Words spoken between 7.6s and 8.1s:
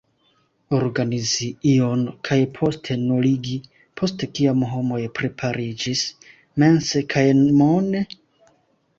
mone?